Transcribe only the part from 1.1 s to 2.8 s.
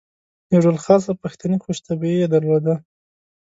پښتني خوش طبعي یې درلوده.